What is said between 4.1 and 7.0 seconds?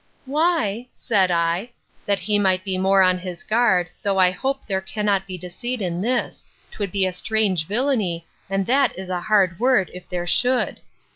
I hope there cannot be deceit in this; 'twould